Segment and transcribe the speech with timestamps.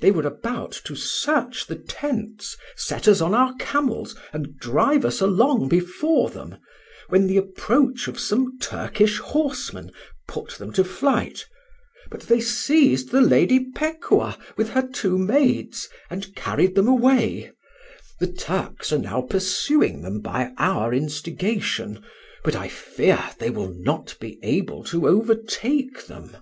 [0.00, 5.20] They were about to search the tents, set us on our camels, and drive us
[5.20, 6.56] along before them,
[7.10, 9.92] when the approach of some Turkish horsemen
[10.26, 11.44] put them to flight:
[12.10, 17.52] but they seized the Lady Pekuah with her two maids, and carried them away:
[18.20, 22.02] the Turks are now pursuing them by our instigation,
[22.42, 26.38] but I fear they will not be able to overtake them."